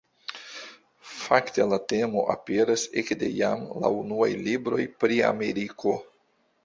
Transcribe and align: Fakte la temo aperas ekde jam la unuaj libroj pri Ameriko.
Fakte 1.25 1.67
la 1.73 1.79
temo 1.91 2.23
aperas 2.35 2.87
ekde 3.03 3.31
jam 3.43 3.69
la 3.85 3.93
unuaj 4.01 4.31
libroj 4.49 4.83
pri 5.05 5.21
Ameriko. 5.33 5.95